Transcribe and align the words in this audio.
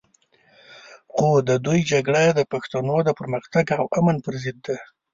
خو 1.15 1.27
د 1.49 1.51
دوی 1.65 1.79
جګړه 1.91 2.23
د 2.37 2.41
پښتنو 2.51 2.95
د 3.07 3.09
پرمختګ 3.19 3.65
او 3.79 3.83
امن 3.99 4.15
پر 4.25 4.35
ضد 4.43 4.57
ده. 4.65 4.77